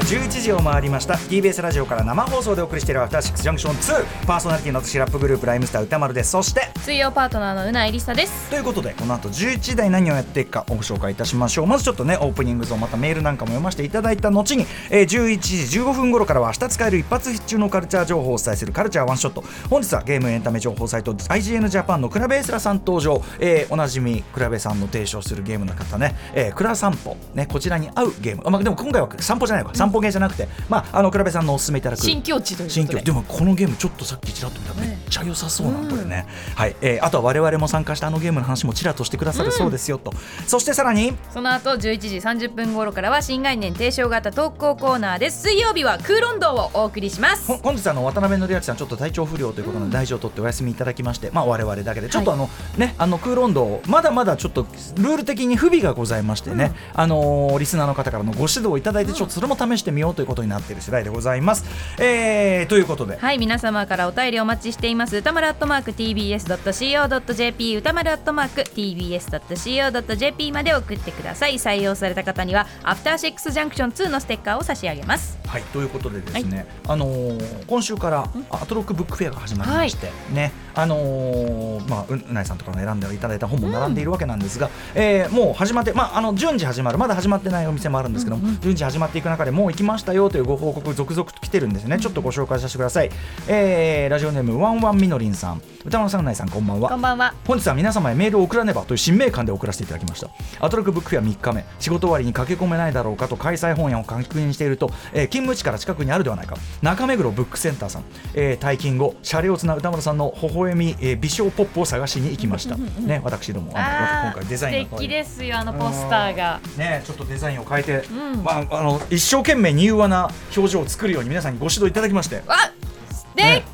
[0.00, 1.14] 時刻は11時を回りました。
[1.14, 6.30] TBS ラジオから生放送でお送りしているアフターシックスジャンクション2パーソナリティの私ラップグループライムスター歌丸です。
[6.30, 8.50] そして水曜パートナーのうなえりさです。
[8.50, 11.66] ということでこの後11時台何をやっていくかご紹介いたしましょう。
[11.66, 19.44] まずちょっとねオープニングゾーンまたメールなんかも読ませていただいた後に、えー、11時15分頃からは明日使える一発必中のカルチャー情報をお伝えするカルチャーワンショット。
[19.68, 27.16] 本日はゲームエンタメ情報サイト IGN ジャパンのクラベエスラさん登場、えー、おなじみクラベさんの提唱するゲームの方ね、えー、クラ散歩。
[27.34, 28.42] ねこちらに合うゲーム。
[28.46, 29.74] あ、まあ、でも今回は散歩じゃないわ。
[29.74, 32.02] 散歩ゲーじゃなくて、まああのクラベさんのおすすめいただく。
[32.02, 34.70] 新境地という新境でもこのゲームちょっとさっきちらっと見た。
[34.70, 40.12] らめっちゃ良さそうな、これね、はい、えー、あとは我々も参加したあのゲームの話もちらっとしてくださるそうですよと、
[40.46, 41.12] そしてさらに。
[41.30, 45.42] その後11時30分頃からは新概念提唱型投稿コーナーです。
[45.42, 47.52] 水曜日は空論道をお送りします。
[47.62, 52.08] 本日あの渡辺則明さんちょっと体調不良ということで大事を取ってお休みいただきまして、まあ我々だけで。
[52.08, 54.62] ちょっとあの、はい、ねあの空論道まだまだちょっと
[54.96, 61.64] ルール的に不備がございましてね、うん、あのー、リスナーの方からのご指導をいただいてちょっとそれも試してみようということになっている次第でございます。
[61.98, 63.16] えー、ということで。
[63.16, 65.16] はい皆様からお便りお待ちしています。
[65.16, 71.54] 歌丸アットマーク TBS.CO.JP 歌丸アットマーク TBS.CO.JP まで送ってください。
[71.54, 75.38] 採用された方にはアフターシックスジャンクション2のステッカーを差し上げます。
[75.46, 86.98] はいということでですね、はい、あのー、今週からアトロックブックフェアが始まりまして、はい、ねあのー、まあうないさんとかの選んでいただいた本も並んでいるわけなんですが、うん、えー、もう始まってまああの順次始まる。
[86.98, 91.98] まだ始まってないお店もあるんですけども、うんうん、順次始まっていく中でもう行きましたよというご報告続々と来てるんですね。
[91.98, 93.10] ちょっとご紹介させてください、
[93.48, 95.62] えー、ラジオネームワンワンみのりんさん。
[95.84, 96.90] 歌丸さんうないさんこんばんは。
[96.90, 97.34] こんばんは。
[97.46, 100.28] 本日は皆様へメールを送らねばという使命感で送らせていただきました。
[100.60, 101.64] アトロックブックフェア3日目。
[101.78, 106.56] 仕事終わりに駆け込めないだろうかと開催本屋を確認していると、えー、勤務地から近くにあるではないか。
[106.82, 108.04] 中目黒ブックセンターさん、
[108.34, 112.76] えー、退勤後シャレオツな歌丸さんの微笑み、えー、美少ポップを探しに行きました。
[112.76, 113.72] ね私ども。
[113.74, 116.60] あの今回デザイン素敵ですよあのポスターが。
[116.76, 122.42] ねちょっとデザインを変えて、うん、まああの一生懸命柔和な表情を作るように皆さんにご指導いただきまして。
[122.46, 122.72] あ
[123.10, 123.64] 素敵、ね。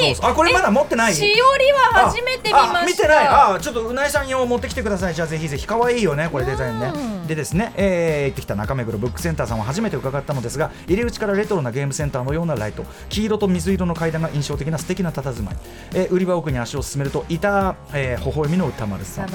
[0.00, 0.30] そうそう。
[0.30, 1.14] あこれまだ持ってない？
[1.14, 1.24] しお
[1.58, 2.86] りは初めて見ました。
[2.86, 3.28] 見てない。
[3.28, 5.14] あちょっとうなえさん用持ってきてください。
[5.14, 5.66] じゃあぜひぜひ。
[5.66, 6.92] 可愛いよねこれデザインね
[7.34, 15.56] でですね、えー、行ってきた中目黒ブックセンターさんは初めて伺ったのですが入り口からレトロなゲームセンターのようなライト黄色と水色の階段が印象的な素敵な佇まい、
[15.94, 19.28] えー、売り場奥に足を進めるといた、えー、微笑みの歌丸さん。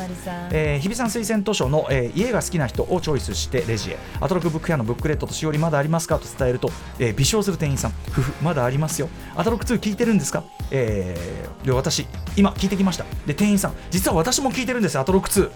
[0.52, 3.98] えー、日比さん推薦図書の、えー、家が好きな人をチョイスしてレジへ。
[4.22, 6.70] アトロクブック屋のブックレットとしおりまだありますかと伝えると、
[7.00, 7.92] えー、微笑する店員さん。
[8.12, 9.10] ふふまだありますよ。
[9.36, 12.06] アトロク2聞いてるんですか、えー、で私
[12.36, 13.06] 今聞いてきました。
[13.26, 15.52] で店員さん実は私も聞いてるんですアトロク2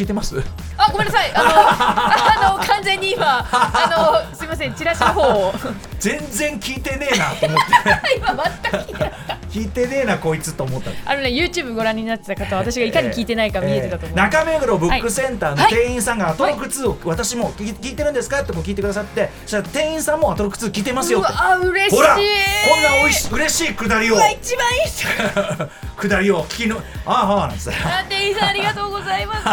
[0.00, 0.42] 聞いてます？
[0.78, 1.30] あごめんなさい。
[1.34, 4.72] あのあの完全に今あのすみません。
[4.74, 5.52] チラシの方を。
[5.98, 8.16] 全然聞いてねえなと思って。
[8.16, 14.28] 今全く聞いてなかった聞いてねえなこいつと思ったあのね YouTube ご覧になってた方は私がいかに聞いてないか見えてたと思う、えーえ。
[14.28, 21.28] ー、中目黒ブックセンターの店員さんがアトロク2を私も聞いてるんですかって聞いてくださってそしたら店員さんもアトロク2聞いてますよって。
[21.32, 21.96] あ嬉しい。
[21.96, 24.16] ほらこんなおいし嬉しいくだりを。
[24.16, 24.90] 一番いい
[25.96, 27.70] くだりを聞きのああああなんです。
[28.08, 29.44] 店員さんありがとうございます。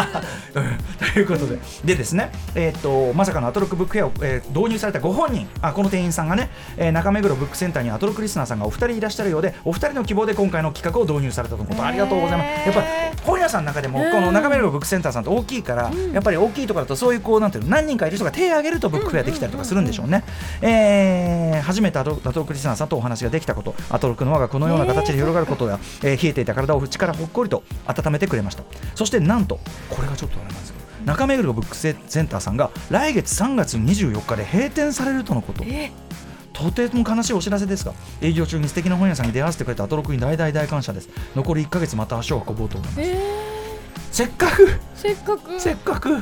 [1.12, 1.58] ということで。
[1.84, 5.48] でですねえっ、とまさかのアトロックブックフェアを、えー、導入されたご本人。
[5.60, 11.84] あこの店員さんがね、えー、中目黒ブックセンターにアトロックリスナーさんがお二人いらっしゃるようでお二人の希望で今回の企画を導入されたとのこと。
[11.84, 12.68] ありがとうございます。
[12.68, 20.24] やっぱ本屋さんの中でもこの中目黒ブックセンターさんって大きいから、やっぱり大きいところだとそういうこうなんていうの何人かいる人が手を挙げるとブックフェアできたりとかするんでしょうね、
[20.62, 28.62] えー、初めてアトロックリスナーさんとお話ができたことアトロックの輪がこのような形で広がることや、 えー、冷えていた体を縁からほっこりと温めてくれました。
[28.94, 29.60] そしてなんと
[29.90, 35.64] これがちょっとあれなんですけど中目黒ブックセンターさんが来月3月24日で閉店されるとのこと。
[36.58, 41.08] とても悲しいお知らせですが営業中に素敵な本屋さんに出会わせてくれたアトロクに大大大感謝です。
[41.36, 43.10] 残り1か月また足を運ぼうと思います、
[44.10, 44.68] せっかく。
[44.94, 45.60] せっかく。
[45.60, 46.18] せっかく。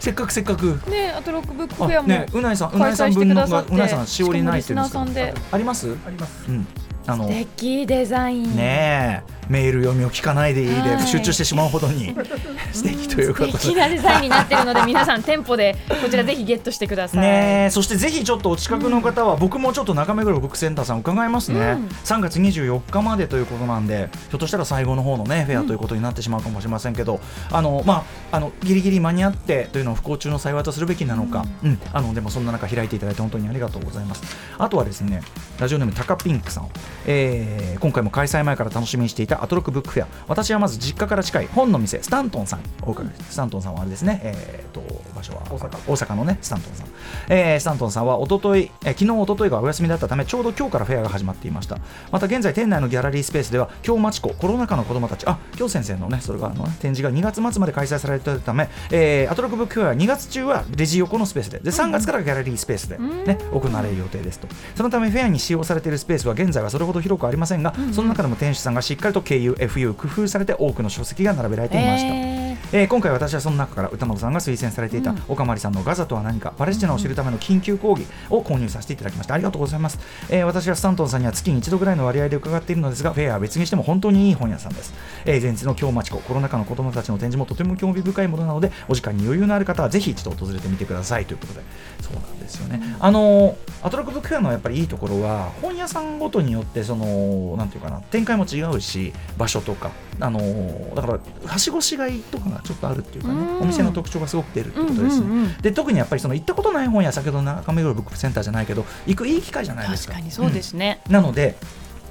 [0.00, 0.80] せっかくせっかく。
[0.90, 4.82] ねアトロックブックフェアもねうないさんうないさん分のうないさんしおりないっていうん
[5.14, 5.34] で。
[5.34, 5.96] すかあります？
[6.06, 6.44] あります。
[6.48, 6.66] うん
[7.06, 8.56] あの素敵デザイン。
[8.56, 12.14] ねメール読みを聞かないでいいで、集中してしまうほどに
[12.72, 13.52] 素敵ということで。
[13.52, 17.20] 素敵なデザインになっているので皆さん店舗でこちらぜひゲットしてください。
[17.20, 27.20] ねそしてぜひちょっとお近くの方は、僕もちょっと中目黒ブックセンターさん伺いますね、うん、3月24日までということなんでひょっとしたら最後の方のねフェアということになってしまうかもしれませんけど、
[27.50, 34.22] あのまああのギリギリ間に合ってというのを不幸中の幸いとするべきなのか、うん、うん、あのでもそんな中開いていただいて本当にありがとうございます。
[34.58, 35.22] あとはですね
[35.58, 36.68] ラジオネームタカピンクさん
[37.06, 40.06] えー今回も開催前から楽しみにしていたアトロックブックフェア。
[40.28, 42.60] 私はまず実家から近い本の店スタントンさん。
[42.82, 44.83] お伺いスタントンさんはあれですね、えー、と
[45.14, 45.42] 場所は。
[45.50, 45.76] 大阪。
[45.86, 46.86] 大阪のねスタントンさん、
[47.28, 51.78] えースタントンさんは一昨日、えー昨日一昨日がお休みだったためちょうど今日からフェアが始まっていました。
[52.10, 55.26] また現在店内のギャラリースペースでは京町子コロナ禍の子どもたち。
[55.26, 61.58] あ京先生のねそれがあの、ね、展示が2月末まで開催されているため、えーアトロックブックフェアは2月中はレジ横のスペースで。
[61.58, 64.48] で3月からギャラリースペースで、ね行われる予定ですと。
[64.74, 72.14] そのためフェアに使用されているスペースは現在はそれほど広くありませんが、その中でも店主さんがしっかりと KU、FU 工夫されて多くの書籍が並べられていました。
[72.14, 72.43] えー
[72.76, 79.34] えー今回私はその中から歌本さんが推薦されていた岡まりさんのガザとは何かパレスチナを知るための緊急講義を購入させていただきました。
[79.34, 84.92] ありがとうございます、えー私はスタントンさんには月に一度ぐらいの割合で伺っているのですがフェアは別にしても本当にいい本屋さんです、
[85.24, 91.60] えー前日の京町子コロナ禍の子供たちの展示もとても興味深いものなのでお時間に余裕のある方はぜひ一度訪れてみてくださいということで。
[92.00, 99.90] そうなんですよね、あのーアトロックブックフェアのやっぱりいいところは本屋さんごとによってそのなんていうかな展開も違うし場所とか
[100.20, 103.62] あのーだからはしごしがいとかがちょっとあるっていうかねうん。
[103.62, 105.56] お店の特徴がすごく出るってことですね、うんうんうん。
[105.58, 110.14] で特にやっぱりその行ったことない本屋先ほどの中目黒ブックセンターじゃないけど行くいい機会じゃないですか。
[110.14, 111.56] 確かにそうですね、なので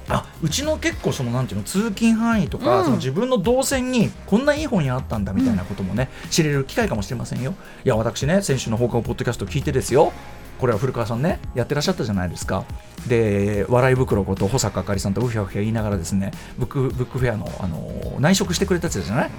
[0.08, 2.84] あうちの結構そのなんていうの通勤範囲とか、うん。
[2.84, 7.54] その自分の動線にこんないい本屋あったんだみたいなこともね、知れる機会かもしれませんよ。
[7.84, 10.12] いや私ね先週の放課後ポッドキャスト聞いてですよ。
[10.58, 12.64] これは古川さんねやってらっしゃったじゃないですか。
[13.08, 17.90] で笑い袋こと保坂あかりさんとうひゃうひゃ言いながらですねブックブックフェアの、あの
[18.20, 19.30] 内職してくれたやつじゃない、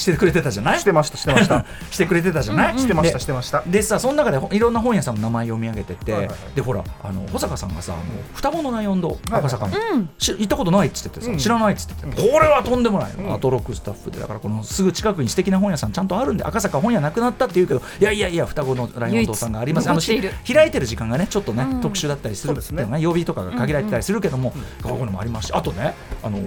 [0.00, 0.80] してくれてたじゃない？
[0.80, 1.64] してましたしてました。
[1.90, 3.62] してくれてたじゃない、してましたでしてました。
[3.66, 6.38] でさその中でほいろんな本屋さんの名前読み上げてて、はいはいはい。
[6.54, 8.02] でほらあの保坂さんがさもう
[8.34, 9.40] 双子のナイオン堂はいはい。
[9.40, 10.10] 赤坂の、うん。
[10.18, 11.38] し行ったことないっつっててさ、うん。
[11.38, 13.34] 知らないっつってて、これはとんでもないの、うん。
[13.34, 19.90] アトロックスタッフでだからこのすぐ近くに素敵な本屋さんちゃんとあるんで赤坂本屋なくなったって言うけどいやいやいや双子のライオン堂さんがあります。
[19.90, 21.80] あの開いてる時間がねちょっとね、うん。
[21.80, 23.00] 特殊だったりするっていうのそうですね。
[23.00, 24.52] 曜日とかが限られてたりするけども、
[24.82, 26.38] こういうのもありますしあとねあの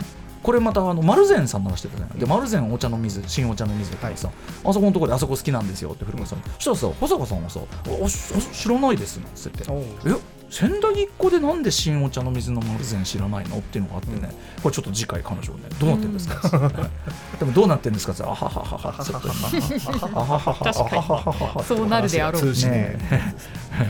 [0.44, 2.19] これまたあの丸善さんの話してたじゃない？
[2.19, 4.30] で丸善お茶の水新お茶の水ってさ、
[4.66, 6.40] あそこのところであそこ好きなんですよって古川さん。
[6.40, 7.60] にそしたらさ保坂さんはさ
[8.01, 8.18] 「おし
[8.51, 9.63] 知らないです」なんつって。
[9.63, 10.16] ておう「え？
[10.50, 14.30] 仙台一個でなんで新お茶の水の丸善知らないの?」っていうのがあってね、
[14.62, 16.60] これちょっと次回彼女ねどうなってるんですか、
[17.40, 18.13] でもどうなってるんですか？
[18.13, 20.98] って言ったら「あはははは」はははは確かに。
[20.98, 22.98] あははははそうなるであろう通信ね。
[23.10, 23.34] え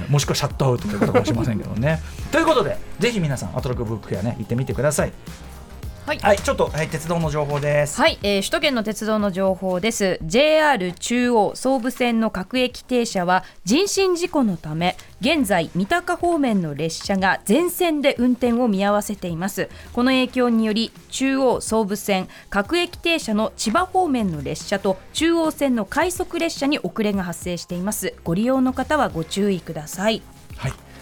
[0.08, 2.02] もしくはシャットアウトということかもしれませんけどね。
[2.32, 5.12] ということで、ぜひ皆さん、アトロクブックフェアね、行ってみてください。
[6.06, 8.00] はいはい、ちょっと、はい、鉄道の情報です。
[8.00, 30.33] はい、えー首都圏の鉄道の情報です JR 中央総武線の各駅停車は人身事故のため現在三鷹方面の列車が全線で運転を見合わせていますこの影響により中央総武線各駅停車の千葉方面の列車と中央線の快速列車に遅れが発生していますご利用の方はご注意くださいはい。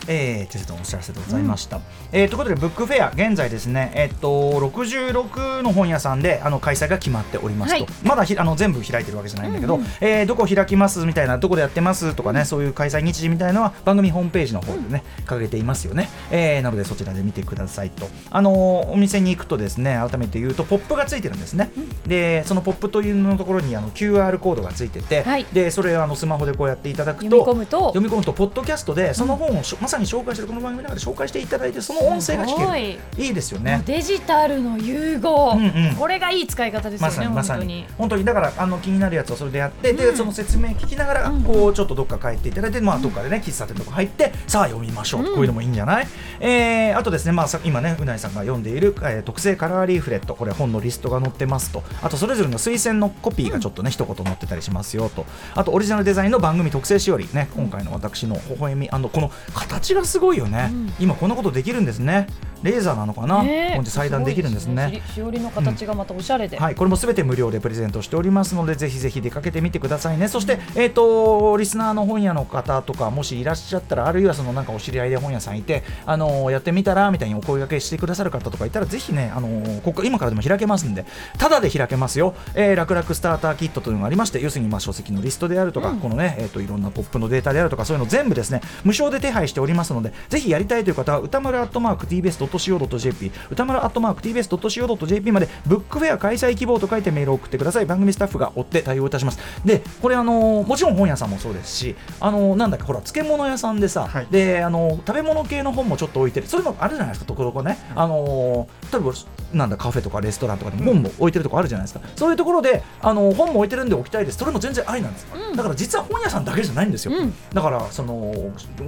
[0.08, 1.80] えー、鉄道のお知らせでございました。
[2.12, 16.10] えーということで、ブックフェア、現在ですね、えっと、66の本屋さんであの開催が決まっておりますと、はいまだひあの全部開いてるわけじゃないんだけど、えーどこ開きますみたいな、どこでやってますとかね、そういう開催日時みたいなのは、番組ホームページの方でね、掲げていますよね。
[16.32, 18.08] えーなので、そちらで見てくださいと。
[18.30, 21.72] あのーお店に行くとですね、改めて言うと、ポップがついてるんですね。
[22.08, 33.00] で、そのポップというのところにあの QR コードがついてて、はいで、それをあのスマホでこうやっていただくと、読み込むと読み込むとポッドキャストでその本をしょ、まさに紹介してるこの番組の中で紹介していただいてその音声が聞ける。
[33.16, 33.30] すい。
[33.30, 33.84] いですよね。
[33.86, 35.96] デジタルの融合、うんうん。
[35.96, 37.60] これがいい使い方ですよまね、さにまさに。
[37.60, 37.86] 本当に。
[37.98, 38.26] 本当に。
[38.26, 41.44] だからあの気になるやつをそれでやって、でその説明聞きながら、うん。
[41.44, 46.08] こうちょっとどっか帰っていただいて、まあどっかでね喫茶店とか入ってさあ読みましょう、こういうのもいいんじゃない、
[46.40, 50.36] えーあとですねまあさ今ねうないさんが読んでいる、えー特製カラーリーフレット。
[50.36, 51.84] これ本のリストが載ってますと。
[52.02, 55.26] あとそれぞれの推薦のコピーがちょっとね、一言載ってたりしますよと。
[55.56, 62.28] あとオリジナルデザインの番組特製しおりね今回の私の微笑みあのこの形がすごいよね、今こんなことできるんですね
[62.64, 63.50] レーザーなのかな、ね。
[63.50, 64.90] えこうやって裁断できるんですね。
[64.92, 70.28] ごいししおりの形がまたおしゃれで、はい、これもすべて無料でプレゼントしておりますので、ぜひぜひ出かけてみてくださいね。
[70.28, 81.06] そして、えっ、と、リスナーの本屋の方とか、もしいらっしゃったら、あるいはそのなんかお知り合いで本屋さんいて、あのやってみたらみたいにお声掛けしてくださる方とかいたら、ぜひね、あのここ今からでも開けますんで、
[81.38, 82.34] ただで開けますよ。
[82.56, 92.08] えー、楽々スターターキットというのがありまして、要するにまあ書籍のリストであるとか、このね、えっ、といろんなポップのデータであるとか、そういうの全部ですね、無償で手配しておりますので、ぜひやりたいという方は、歌丸アットマーク
[92.52, 97.86] TBS.CO.JP、歌丸アットマーク TBS.CO.JP まで、ブックフェア開催希望と書いてメールを送ってください。
[97.86, 99.40] 番組スタッフが追って対応いたします。
[99.66, 107.78] で、これあのもちろん本屋さんもそうですし、あのなんだっけ、ほら、漬物屋さんでさ、はいで、あの食べ物系の本もちょっと置いてる、そういうのあるじゃないですか、ところどころね。
[107.96, 109.12] あの例えば
[109.54, 114.38] なんだカフェとかレストランとかで本も置いてるとこあるじゃないですか、そういうところであの本も置いてるんで置きたいです。
[114.38, 117.34] それも全然ありなんです、だから実は本屋さんだけじゃないんですよ、うん。
[117.54, 118.34] だからその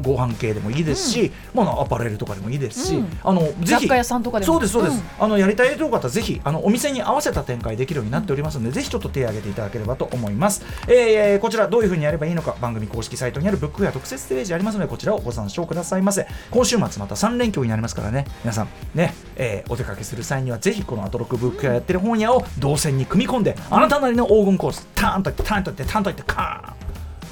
[0.02, 3.20] ご飯系でもいいですし、まあ、アパレルとかでもいいですし、うん。
[3.24, 4.54] あのぜひ雑貨屋さんとかでも。
[4.54, 5.26] そうですそうです、うん。
[5.26, 16.26] あのやりたいという方ぜひあのお店に合わせた展開できるようになっておりますので、ぜひちょっと手を挙げていただければと思います、えーこちらどういうふうにやればいいのか番組公式サイトにあるブックフェア特設ページありますのでこちらをご参照くださいませ。
[16.52, 18.26] 今週末また3連休になりますからね。
[18.44, 26.76] 皆さんね、えーお出かけする際にはぜひこのアトロックブックフェアやってる本屋を動線に組み込んで、あなたなりの黄金コースターンといってターンといってターンといってカーン。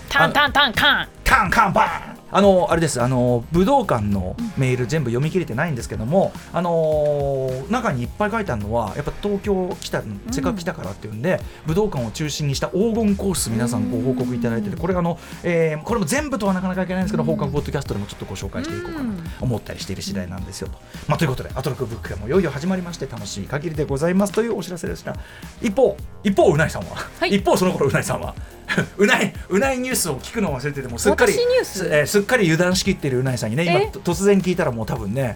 [0.10, 1.08] タンタンタンカン。
[1.24, 3.02] カンカンバーンあのあれです。
[3.02, 20.78] あの武道館のメール全部読み切れてないんですけども、あのー中にいっぱい書いてあるのはやっぱ東京来たせっかく来たからっていうんで、武道館を中心にした黄金コース皆さんご報告いただいててこれあの、えーこれも全部とはなかなかいけないんですけど、放課後ポッドキャストでもちょっとご紹介していこうかなと思ったりしている次第なんですよと。
[21.08, 25.16] まあ、ということでアトロックブックがもういよいよ始まりまして楽しい限りでございますというお知らせでした。
[25.62, 27.36] 一方一方うないさんは、はい。
[27.36, 28.36] 一方その頃うないさんは
[28.98, 31.80] うないうないニュースを聞くのを忘れててもすっかり私ニュース？
[31.80, 33.66] す,、えーすっかり油断しきっているうないさんにね。
[33.94, 35.36] 今突然聞いたらもう多分ね。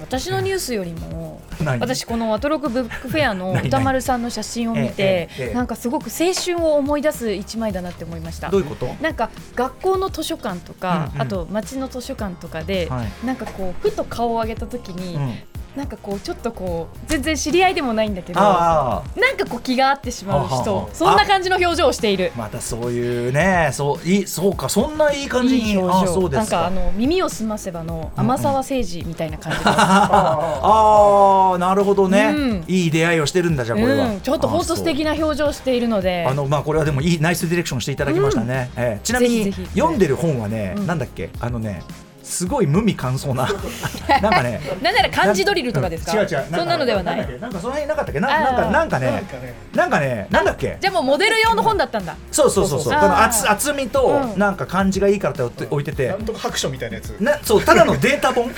[0.00, 1.80] 私のニュースよりも何？
[1.80, 3.66] 私このアトロクブックフェアの 何？
[3.66, 8.48] 歌丸さんの写真を見てなんかすごく青春を思い出す一枚だなって思いました。
[8.48, 8.86] どういうこと？
[9.02, 11.22] なんか学校の図書館とか、うんうん。
[11.22, 13.26] あと町の図書館とかで、はい。
[13.26, 15.34] なんかこうふと顔を上げた時に、うん、
[15.76, 22.32] なんかこうちょっとこう全然知り合いでもないんだけどなんかこう気が合ってしまう人あそんな感じの表情をしている。
[22.36, 26.28] またそういうねそういいそうかそんないい感じにいい表情。
[26.30, 29.64] なんかあの耳を澄ませばの天沢誠治みたいな感じで。
[29.64, 32.64] す、ああなるほどね、うん。
[32.66, 36.26] いい出会いをしてるんだじゃあこれは、うん、ちょっと本当素敵な表情をしているので。
[36.28, 39.00] あのまあこれはでもいいナイスディレクションしていただきましたね、ええ。
[39.04, 40.86] ちなみに読んでる本はね、うん。
[40.86, 41.30] なんだっけ？
[41.38, 41.82] あのね
[42.28, 43.48] すごい無味乾燥な。
[44.20, 46.12] なんかねなんなら漢字ドリルとかですか？
[46.12, 46.44] 違う違う。
[46.54, 47.40] そんなのではない。
[47.40, 48.20] なんかその辺なかったっけ？
[48.20, 50.76] なんかなんかねなんかねなんかねなんだっけ？
[50.80, 52.16] じゃあもうモデル用の本だったんだ。
[52.30, 53.00] そうそうそうそう。
[53.00, 54.38] この厚厚みとうん。
[54.38, 56.08] なんか漢字がいいからって置いて置いてて。
[56.08, 57.10] なんとか白書みたいなやつ。
[57.20, 58.50] なそうただのデータ本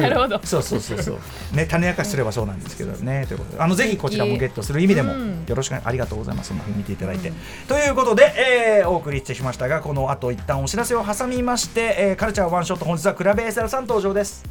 [0.00, 0.36] なるほど。
[0.36, 1.56] うんそうそうそうそう。
[1.56, 3.26] ね種明かしすればそうなんですけどね。
[3.26, 5.44] ということであのぜひこちらもゲットする意味でもうん。
[5.46, 6.48] よろしくありがとうございます。
[6.48, 7.34] そんなふうに見ていただいて、うん
[7.68, 8.32] ということで、
[8.80, 14.44] えーお送りしてきましたがこの後一旦お知らせを挟みまして、えーカルチャーワンショット本日はクラベエサラさん登場です。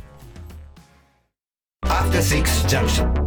[1.86, 3.12] After Six Junction.
[3.14, 3.23] 2